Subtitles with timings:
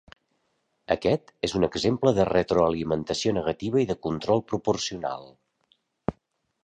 [0.95, 5.31] Aquest és un exemple de retroalimentació negativa i de control proporcional.